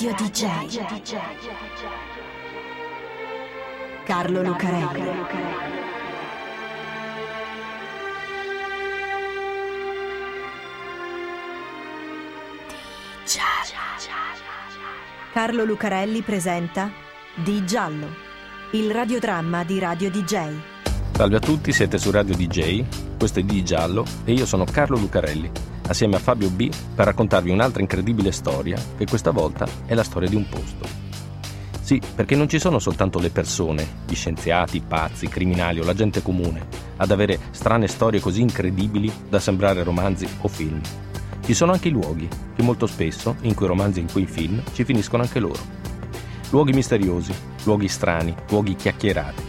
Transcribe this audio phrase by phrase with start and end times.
[0.00, 0.78] Radio DJ.
[4.04, 5.02] Carlo Lucarelli.
[15.32, 16.92] Carlo Lucarelli presenta
[17.34, 18.06] Di Giallo,
[18.74, 20.52] il radiodramma di Radio DJ.
[21.14, 22.84] Salve a tutti, siete su Radio DJ,
[23.18, 25.50] questo è Di Giallo e io sono Carlo Lucarelli,
[25.88, 30.28] assieme a Fabio B per raccontarvi un'altra incredibile storia, che questa volta è la storia
[30.28, 31.06] di un posto.
[31.80, 35.84] Sì, perché non ci sono soltanto le persone, gli scienziati, i pazzi, i criminali o
[35.84, 36.66] la gente comune,
[36.96, 40.80] ad avere strane storie così incredibili da sembrare romanzi o film.
[41.42, 44.62] Ci sono anche i luoghi, che molto spesso, in quei romanzi e in quei film,
[44.74, 45.60] ci finiscono anche loro.
[46.50, 47.32] Luoghi misteriosi,
[47.64, 49.42] luoghi strani, luoghi chiacchierati.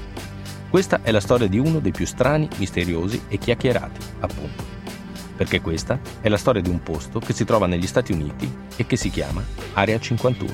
[0.70, 4.69] Questa è la storia di uno dei più strani, misteriosi e chiacchierati, appunto.
[5.40, 8.86] Perché questa è la storia di un posto che si trova negli Stati Uniti e
[8.86, 10.54] che si chiama Area 51.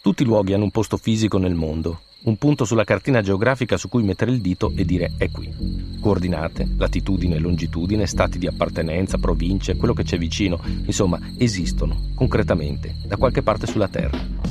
[0.00, 3.90] Tutti i luoghi hanno un posto fisico nel mondo, un punto sulla cartina geografica su
[3.90, 5.98] cui mettere il dito e dire è qui.
[6.00, 13.18] Coordinate, latitudine, longitudine, stati di appartenenza, province, quello che c'è vicino, insomma, esistono, concretamente, da
[13.18, 14.41] qualche parte sulla Terra.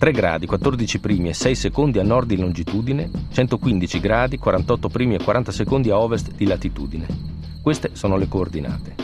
[0.00, 5.16] 3 gradi, 14 primi e 6 secondi a nord di longitudine, 115 gradi, 48 primi
[5.16, 7.06] e 40 secondi a ovest di latitudine.
[7.60, 8.94] Queste sono le coordinate.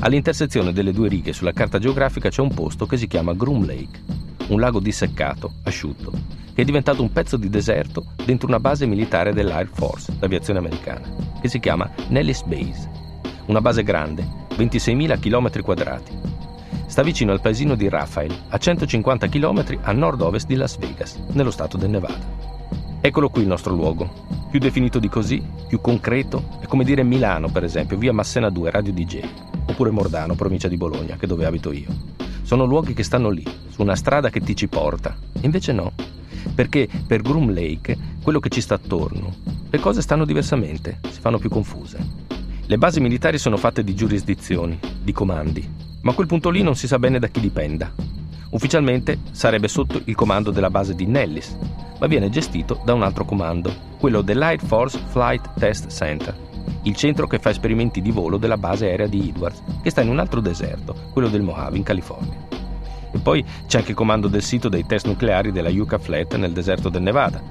[0.00, 4.02] All'intersezione delle due righe sulla carta geografica c'è un posto che si chiama Groom Lake,
[4.48, 6.12] un lago disseccato, asciutto,
[6.52, 11.08] che è diventato un pezzo di deserto dentro una base militare dell'Air Force, l'aviazione americana,
[11.40, 12.90] che si chiama Nellis Base.
[13.46, 16.35] Una base grande, 26.000 km quadrati.
[16.96, 21.50] Sta vicino al paesino di Raphael, a 150 km a nord-ovest di Las Vegas, nello
[21.50, 22.24] stato del Nevada.
[23.02, 24.10] Eccolo qui il nostro luogo.
[24.50, 28.70] Più definito di così, più concreto, è come dire Milano, per esempio, via Massena 2,
[28.70, 29.20] Radio DJ,
[29.66, 31.94] oppure Mordano, provincia di Bologna, che è dove abito io.
[32.40, 35.14] Sono luoghi che stanno lì, su una strada che ti ci porta.
[35.42, 35.92] Invece no,
[36.54, 39.34] perché per Groom Lake, quello che ci sta attorno,
[39.68, 41.98] le cose stanno diversamente, si fanno più confuse.
[42.64, 46.76] Le basi militari sono fatte di giurisdizioni, di comandi, ma a quel punto lì non
[46.76, 47.92] si sa bene da chi dipenda.
[48.50, 51.58] Ufficialmente sarebbe sotto il comando della base di Nellis,
[51.98, 56.32] ma viene gestito da un altro comando, quello dell'Air Force Flight Test Center,
[56.82, 60.10] il centro che fa esperimenti di volo della base aerea di Edwards, che sta in
[60.10, 62.38] un altro deserto, quello del Mojave in California.
[63.10, 66.52] E poi c'è anche il comando del sito dei test nucleari della Yucca Flat nel
[66.52, 67.42] deserto del Nevada.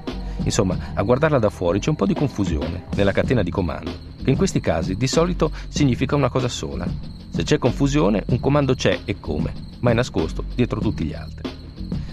[0.44, 3.90] Insomma, a guardarla da fuori c'è un po' di confusione nella catena di comando,
[4.22, 6.86] che in questi casi di solito significa una cosa sola.
[7.30, 11.50] Se c'è confusione, un comando c'è e come, ma è nascosto dietro tutti gli altri.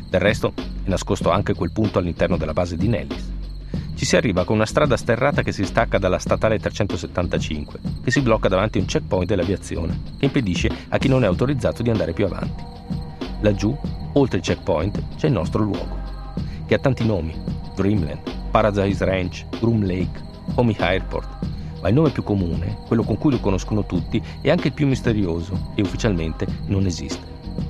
[0.09, 3.31] Del resto, è nascosto anche quel punto all'interno della base di Nellis.
[3.95, 8.21] Ci si arriva con una strada sterrata che si stacca dalla statale 375, che si
[8.21, 12.13] blocca davanti a un checkpoint dell'aviazione, che impedisce a chi non è autorizzato di andare
[12.13, 12.63] più avanti.
[13.41, 13.75] Laggiù,
[14.13, 15.97] oltre il checkpoint, c'è il nostro luogo,
[16.65, 17.33] che ha tanti nomi:
[17.75, 18.19] Dreamland,
[18.51, 20.21] Paradise Ranch, Groom Lake,
[20.55, 21.27] Homey Airport.
[21.81, 24.87] Ma il nome più comune, quello con cui lo conoscono tutti, è anche il più
[24.87, 27.25] misterioso e ufficialmente non esiste.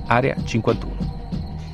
[0.06, 1.22] Area 51.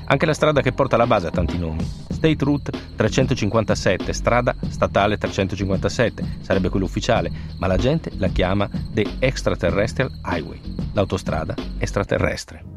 [0.07, 1.85] Anche la strada che porta alla base ha tanti nomi.
[2.09, 9.07] State Route 357, strada statale 357, sarebbe quello ufficiale, ma la gente la chiama The
[9.21, 10.61] Extraterrestrial Highway,
[10.93, 12.70] l'autostrada extraterrestre.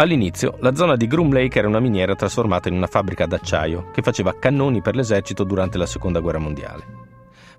[0.00, 4.00] All'inizio, la zona di Groom Lake era una miniera trasformata in una fabbrica d'acciaio che
[4.00, 6.84] faceva cannoni per l'esercito durante la Seconda Guerra Mondiale.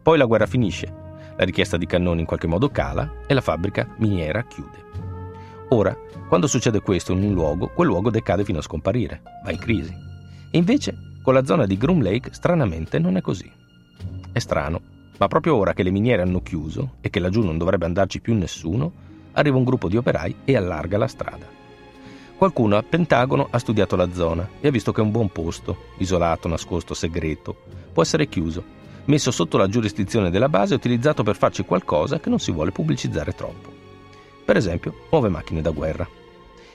[0.01, 0.87] Poi la guerra finisce,
[1.35, 4.85] la richiesta di cannoni in qualche modo cala e la fabbrica miniera chiude.
[5.71, 5.93] Ora,
[6.29, 9.93] quando succede questo in un luogo, quel luogo decade fino a scomparire, va in crisi.
[10.49, 13.51] E invece, con la zona di Groom Lake, stranamente non è così.
[14.31, 14.79] È strano,
[15.17, 18.33] ma proprio ora che le miniere hanno chiuso e che laggiù non dovrebbe andarci più
[18.33, 18.93] nessuno,
[19.33, 21.58] arriva un gruppo di operai e allarga la strada.
[22.39, 25.87] Qualcuno al Pentagono ha studiato la zona e ha visto che è un buon posto,
[25.97, 27.53] isolato, nascosto, segreto.
[27.91, 28.63] Può essere chiuso,
[29.07, 32.71] messo sotto la giurisdizione della base e utilizzato per farci qualcosa che non si vuole
[32.71, 33.69] pubblicizzare troppo.
[34.45, 36.07] Per esempio, nuove macchine da guerra.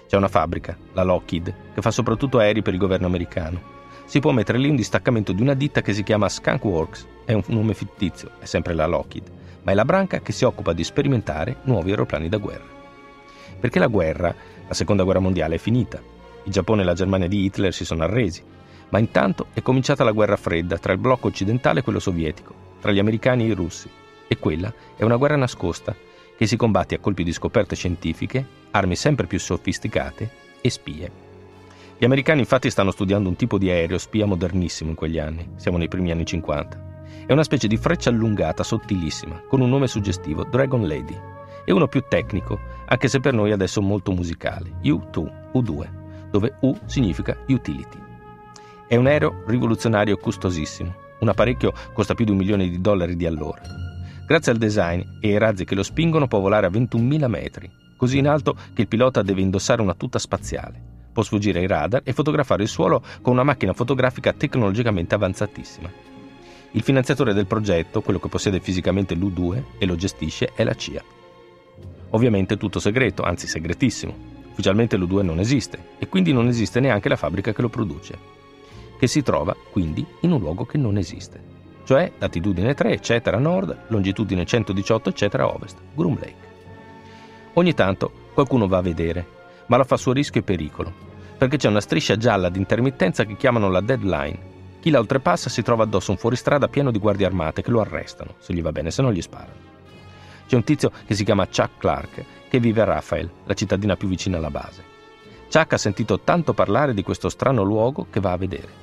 [0.06, 3.62] C'è una fabbrica, la Lockheed, che fa soprattutto aerei per il governo americano.
[4.04, 7.32] Si può mettere lì un distaccamento di una ditta che si chiama Skunk Works, è
[7.32, 9.30] un nome fittizio, è sempre la Lockheed,
[9.62, 12.73] ma è la branca che si occupa di sperimentare nuovi aeroplani da guerra.
[13.64, 14.34] Perché la guerra
[14.68, 15.98] la seconda guerra mondiale è finita.
[16.42, 18.42] Il Giappone e la Germania di Hitler si sono arresi.
[18.90, 22.92] Ma intanto è cominciata la guerra fredda tra il blocco occidentale e quello sovietico, tra
[22.92, 23.88] gli americani e i russi.
[24.28, 25.96] E quella è una guerra nascosta,
[26.36, 30.30] che si combatte a colpi di scoperte scientifiche, armi sempre più sofisticate
[30.60, 31.10] e spie.
[31.96, 35.78] Gli americani infatti stanno studiando un tipo di aereo spia modernissimo in quegli anni, siamo
[35.78, 37.06] nei primi anni 50.
[37.26, 41.18] È una specie di freccia allungata, sottilissima, con un nome suggestivo, Dragon Lady,
[41.64, 45.88] e uno più tecnico, anche se per noi adesso molto musicale, U2, U2,
[46.30, 47.98] dove U significa utility.
[48.86, 53.26] È un aereo rivoluzionario costosissimo, un apparecchio costa più di un milione di dollari di
[53.26, 53.62] allora.
[54.26, 58.18] Grazie al design e ai razzi che lo spingono può volare a 21.000 metri, così
[58.18, 60.92] in alto che il pilota deve indossare una tuta spaziale.
[61.12, 65.90] Può sfuggire ai radar e fotografare il suolo con una macchina fotografica tecnologicamente avanzatissima.
[66.72, 71.04] Il finanziatore del progetto, quello che possiede fisicamente l'U2 e lo gestisce, è la CIA.
[72.14, 74.14] Ovviamente tutto segreto, anzi segretissimo.
[74.52, 78.16] Ufficialmente l'U2 non esiste e quindi non esiste neanche la fabbrica che lo produce,
[78.98, 81.42] che si trova quindi in un luogo che non esiste,
[81.82, 86.52] cioè latitudine 3, eccetera, nord, longitudine 118, eccetera, ovest, Groom Lake.
[87.54, 89.26] Ogni tanto qualcuno va a vedere,
[89.66, 90.92] ma lo fa a suo rischio e pericolo,
[91.36, 94.52] perché c'è una striscia gialla di intermittenza che chiamano la deadline.
[94.78, 98.36] Chi la oltrepassa si trova addosso un fuoristrada pieno di guardie armate che lo arrestano,
[98.38, 99.63] se gli va bene, se no gli sparano.
[100.46, 104.08] C'è un tizio che si chiama Chuck Clark, che vive a Raphael, la cittadina più
[104.08, 104.82] vicina alla base.
[105.50, 108.82] Chuck ha sentito tanto parlare di questo strano luogo che va a vedere.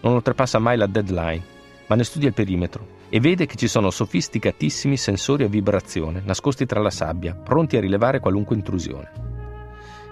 [0.00, 1.44] Non oltrepassa mai la deadline,
[1.86, 6.66] ma ne studia il perimetro e vede che ci sono sofisticatissimi sensori a vibrazione nascosti
[6.66, 9.10] tra la sabbia, pronti a rilevare qualunque intrusione.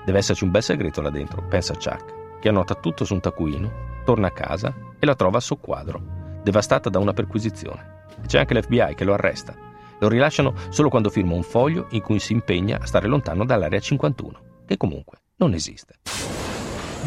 [0.04, 4.02] Deve esserci un bel segreto là dentro, pensa Chuck, che annota tutto su un taccuino,
[4.04, 8.02] torna a casa e la trova a soqquadro, devastata da una perquisizione.
[8.26, 9.72] c'è anche l'FBI che lo arresta.
[10.00, 13.80] Lo rilasciano solo quando firma un foglio in cui si impegna a stare lontano dall'area
[13.80, 15.94] 51, che comunque non esiste.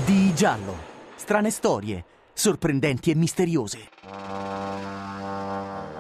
[0.06, 0.96] Di giallo.
[1.16, 2.04] Strane storie,
[2.34, 3.90] sorprendenti e misteriose.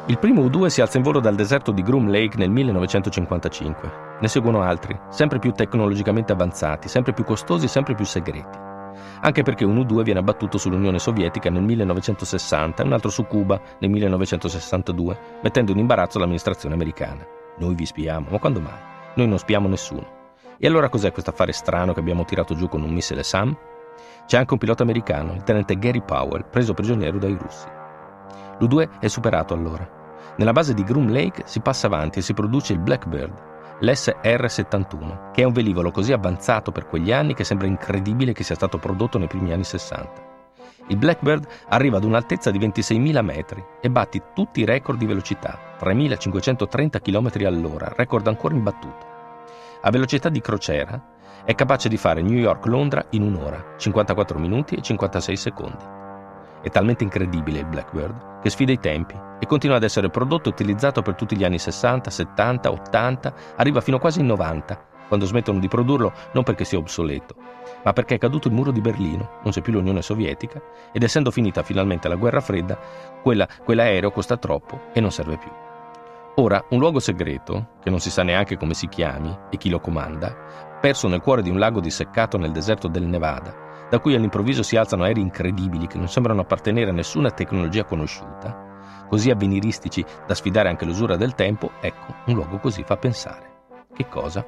[0.09, 3.91] Il primo U-2 si alza in volo dal deserto di Groom Lake nel 1955.
[4.21, 8.66] Ne seguono altri, sempre più tecnologicamente avanzati, sempre più costosi, sempre più segreti.
[9.21, 13.59] Anche perché un U-2 viene abbattuto sull'Unione Sovietica nel 1960 e un altro su Cuba
[13.79, 17.25] nel 1962, mettendo in imbarazzo l'amministrazione americana.
[17.57, 18.79] Noi vi spiamo, ma quando mai?
[19.15, 20.15] Noi non spiamo nessuno.
[20.59, 23.55] E allora cos'è questo affare strano che abbiamo tirato giù con un missile SAM?
[24.25, 27.67] C'è anche un pilota americano, il tenente Gary Powell, preso prigioniero dai russi.
[28.59, 29.87] L'U-2 è superato allora.
[30.37, 35.41] Nella base di Groom Lake si passa avanti e si produce il Blackbird, l'SR-71, che
[35.41, 39.17] è un velivolo così avanzato per quegli anni che sembra incredibile che sia stato prodotto
[39.17, 40.35] nei primi anni 60.
[40.87, 45.75] Il Blackbird arriva ad un'altezza di 26.000 metri e batti tutti i record di velocità,
[45.79, 49.05] 3.530 km all'ora, record ancora imbattuto.
[49.81, 54.81] A velocità di crociera è capace di fare New York-Londra in un'ora, 54 minuti e
[54.81, 55.96] 56 secondi.
[56.61, 60.51] È talmente incredibile il Blackbird che sfida i tempi e continua ad essere prodotto e
[60.51, 65.59] utilizzato per tutti gli anni 60, 70, 80, arriva fino quasi in 90, quando smettono
[65.59, 67.35] di produrlo non perché sia obsoleto,
[67.83, 70.61] ma perché è caduto il muro di Berlino, non c'è più l'Unione Sovietica
[70.91, 72.77] ed essendo finita finalmente la guerra fredda,
[73.21, 75.51] quella, quell'aereo costa troppo e non serve più.
[76.39, 79.79] Ora, un luogo segreto, che non si sa neanche come si chiami e chi lo
[79.79, 80.35] comanda,
[80.79, 84.75] perso nel cuore di un lago disseccato nel deserto del Nevada, da cui all'improvviso si
[84.75, 90.69] alzano aerei incredibili che non sembrano appartenere a nessuna tecnologia conosciuta, così avveniristici da sfidare
[90.69, 93.55] anche l'usura del tempo, ecco, un luogo così fa pensare.
[93.93, 94.45] Che cosa?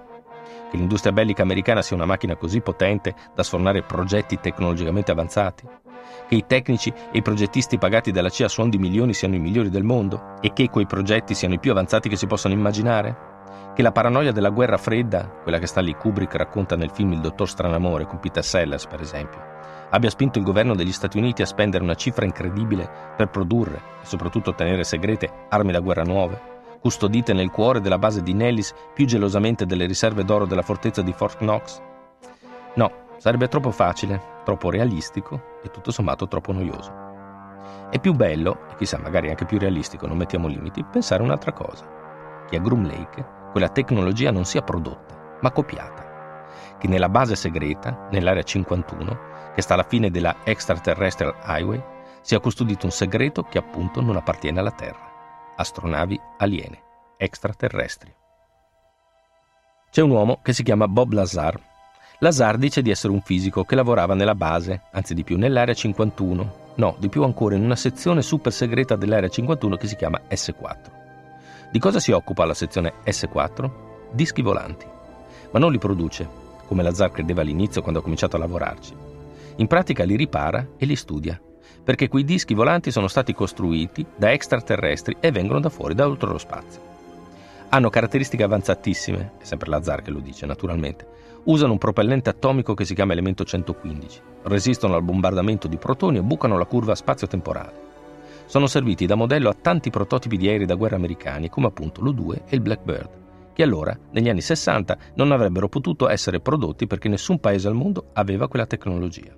[0.70, 5.68] Che l'industria bellica americana sia una macchina così potente da sfornare progetti tecnologicamente avanzati?
[6.28, 9.40] Che i tecnici e i progettisti pagati dalla CIA a suon di milioni siano i
[9.40, 10.36] migliori del mondo?
[10.42, 13.39] E che quei progetti siano i più avanzati che si possano immaginare?
[13.74, 17.48] Che la paranoia della guerra fredda, quella che Stanley Kubrick racconta nel film Il dottor
[17.48, 19.42] Stranamore con Peter Sellers, per esempio,
[19.90, 24.06] abbia spinto il governo degli Stati Uniti a spendere una cifra incredibile per produrre e
[24.06, 29.06] soprattutto tenere segrete armi da guerra nuove, custodite nel cuore della base di Nellis più
[29.06, 31.82] gelosamente delle riserve d'oro della fortezza di Fort Knox?
[32.76, 37.08] No, sarebbe troppo facile, troppo realistico e tutto sommato troppo noioso.
[37.90, 41.86] È più bello, e chissà magari anche più realistico, non mettiamo limiti, pensare un'altra cosa,
[42.48, 46.46] che a Groom Lake quella tecnologia non sia prodotta, ma copiata,
[46.78, 49.20] che nella base segreta, nell'area 51,
[49.54, 51.82] che sta alla fine della Extraterrestrial Highway,
[52.22, 55.08] sia custodito un segreto che appunto non appartiene alla Terra.
[55.56, 56.82] Astronavi aliene,
[57.18, 58.14] extraterrestri.
[59.92, 61.60] C'è un uomo che si chiama Bob Lazar.
[62.20, 66.54] Lazar dice di essere un fisico che lavorava nella base, anzi di più nell'area 51,
[66.76, 70.99] no, di più ancora in una sezione super segreta dell'area 51 che si chiama S4.
[71.72, 73.70] Di cosa si occupa la sezione S4?
[74.12, 74.88] Dischi volanti.
[75.52, 76.28] Ma non li produce,
[76.66, 78.96] come Lazar credeva all'inizio quando ha cominciato a lavorarci.
[79.58, 81.40] In pratica li ripara e li studia,
[81.84, 86.32] perché quei dischi volanti sono stati costruiti da extraterrestri e vengono da fuori, da oltre
[86.32, 86.82] lo spazio.
[87.70, 91.06] Hanno caratteristiche avanzatissime, è sempre Lazar che lo dice naturalmente.
[91.44, 96.24] Usano un propellente atomico che si chiama elemento 115, resistono al bombardamento di protoni e
[96.24, 97.89] bucano la curva spazio-temporale
[98.50, 102.46] sono serviti da modello a tanti prototipi di aerei da guerra americani, come appunto l'U-2
[102.50, 103.10] e il Blackbird,
[103.54, 108.10] che allora, negli anni 60, non avrebbero potuto essere prodotti perché nessun paese al mondo
[108.14, 109.38] aveva quella tecnologia.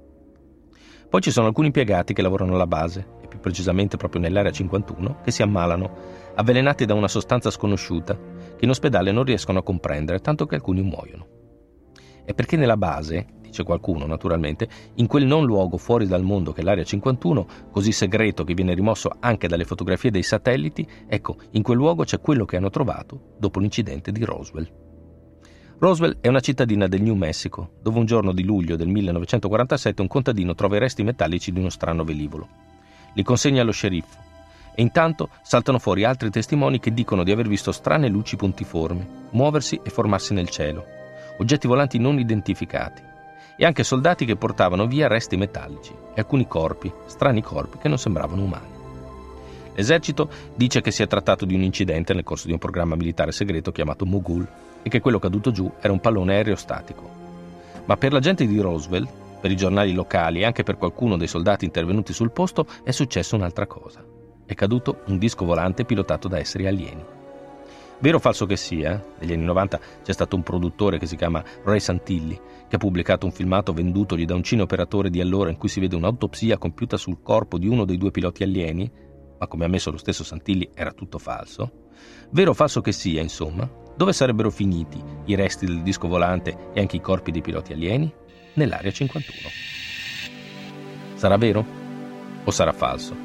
[1.09, 5.19] Poi ci sono alcuni impiegati che lavorano alla base, e più precisamente proprio nell'area 51,
[5.25, 5.91] che si ammalano,
[6.35, 10.83] avvelenati da una sostanza sconosciuta, che in ospedale non riescono a comprendere, tanto che alcuni
[10.83, 11.27] muoiono.
[12.23, 16.61] E perché nella base, dice qualcuno naturalmente, in quel non luogo fuori dal mondo che
[16.61, 21.61] è l'Area 51, così segreto che viene rimosso anche dalle fotografie dei satelliti, ecco, in
[21.61, 24.71] quel luogo c'è quello che hanno trovato dopo l'incidente di Roswell.
[25.77, 30.07] Roswell è una cittadina del New Mexico, dove un giorno di luglio del 1947 un
[30.07, 32.47] contadino trova i resti metallici di uno strano velivolo.
[33.13, 34.29] Li consegna allo sceriffo
[34.73, 39.81] e intanto saltano fuori altri testimoni che dicono di aver visto strane luci puntiformi, muoversi
[39.83, 40.85] e formarsi nel cielo,
[41.39, 43.09] oggetti volanti non identificati
[43.55, 47.97] e anche soldati che portavano via resti metallici e alcuni corpi, strani corpi che non
[47.97, 48.79] sembravano umani.
[49.73, 53.31] L'esercito dice che si è trattato di un incidente nel corso di un programma militare
[53.31, 54.47] segreto chiamato Mogul
[54.83, 57.09] e che quello caduto giù era un pallone aerostatico.
[57.85, 59.07] Ma per la gente di Roswell,
[59.39, 63.35] per i giornali locali e anche per qualcuno dei soldati intervenuti sul posto è successa
[63.35, 64.03] un'altra cosa.
[64.45, 67.19] È caduto un disco volante pilotato da esseri alieni.
[68.01, 71.43] Vero o falso che sia, negli anni 90 c'è stato un produttore che si chiama
[71.63, 75.69] Ray Santilli, che ha pubblicato un filmato vendutogli da un cineoperatore di allora in cui
[75.69, 78.91] si vede un'autopsia compiuta sul corpo di uno dei due piloti alieni,
[79.37, 81.89] ma come ha messo lo stesso Santilli era tutto falso.
[82.31, 86.79] Vero o falso che sia, insomma, dove sarebbero finiti i resti del disco volante e
[86.79, 88.11] anche i corpi dei piloti alieni?
[88.55, 89.47] Nell'area 51.
[91.13, 91.63] Sarà vero?
[92.45, 93.15] O sarà falso?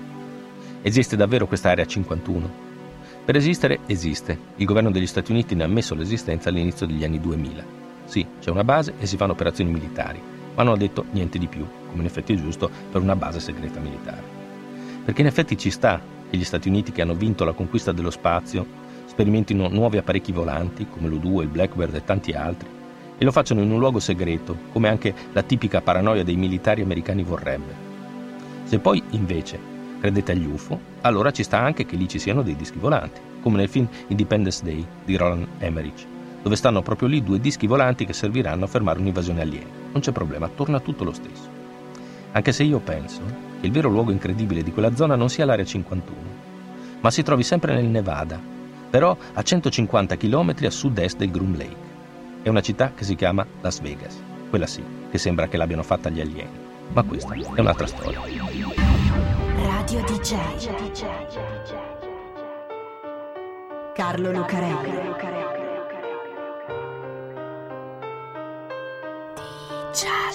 [0.82, 2.65] Esiste davvero questa area 51?
[3.26, 4.38] Per esistere, esiste.
[4.54, 7.64] Il governo degli Stati Uniti ne ha ammesso l'esistenza all'inizio degli anni 2000.
[8.04, 10.22] Sì, c'è una base e si fanno operazioni militari,
[10.54, 13.40] ma non ha detto niente di più, come in effetti è giusto per una base
[13.40, 14.22] segreta militare.
[15.04, 18.10] Perché in effetti ci sta che gli Stati Uniti che hanno vinto la conquista dello
[18.10, 18.64] spazio
[19.06, 22.68] sperimentino nuovi apparecchi volanti come l'U-2, il Blackbird e tanti altri,
[23.18, 27.24] e lo facciano in un luogo segreto, come anche la tipica paranoia dei militari americani
[27.24, 27.74] vorrebbe.
[28.62, 29.74] Se poi, invece,
[30.06, 33.56] credete agli UFO, allora ci sta anche che lì ci siano dei dischi volanti, come
[33.56, 36.06] nel film Independence Day di Roland Emmerich,
[36.42, 39.66] dove stanno proprio lì due dischi volanti che serviranno a fermare un'invasione aliena.
[39.90, 41.48] Non c'è problema, torna tutto lo stesso.
[42.30, 43.20] Anche se io penso
[43.58, 46.16] che il vero luogo incredibile di quella zona non sia l'area 51,
[47.00, 48.40] ma si trovi sempre nel Nevada,
[48.88, 51.84] però a 150 km a sud-est del Groom Lake.
[52.42, 54.16] È una città che si chiama Las Vegas,
[54.50, 56.64] quella sì, che sembra che l'abbiano fatta gli alieni.
[56.92, 58.85] Ma questa è un'altra storia.
[59.86, 60.34] Radio DJ.
[63.94, 65.14] Carlo Lucarelli.
[69.92, 70.26] Ciao.